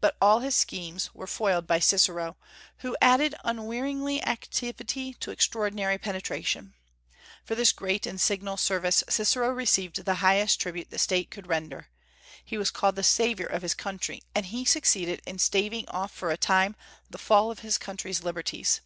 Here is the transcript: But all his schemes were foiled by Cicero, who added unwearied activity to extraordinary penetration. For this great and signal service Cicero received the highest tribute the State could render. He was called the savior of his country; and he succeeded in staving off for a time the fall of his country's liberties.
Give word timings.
But 0.00 0.16
all 0.20 0.40
his 0.40 0.56
schemes 0.56 1.14
were 1.14 1.28
foiled 1.28 1.68
by 1.68 1.78
Cicero, 1.78 2.36
who 2.78 2.96
added 3.00 3.36
unwearied 3.44 4.26
activity 4.26 5.14
to 5.20 5.30
extraordinary 5.30 5.96
penetration. 5.96 6.74
For 7.44 7.54
this 7.54 7.70
great 7.70 8.04
and 8.04 8.20
signal 8.20 8.56
service 8.56 9.04
Cicero 9.08 9.50
received 9.50 10.04
the 10.04 10.14
highest 10.16 10.60
tribute 10.60 10.90
the 10.90 10.98
State 10.98 11.30
could 11.30 11.46
render. 11.46 11.86
He 12.44 12.58
was 12.58 12.72
called 12.72 12.96
the 12.96 13.04
savior 13.04 13.46
of 13.46 13.62
his 13.62 13.74
country; 13.74 14.22
and 14.34 14.46
he 14.46 14.64
succeeded 14.64 15.22
in 15.24 15.38
staving 15.38 15.86
off 15.88 16.10
for 16.10 16.32
a 16.32 16.36
time 16.36 16.74
the 17.08 17.16
fall 17.16 17.52
of 17.52 17.60
his 17.60 17.78
country's 17.78 18.24
liberties. 18.24 18.80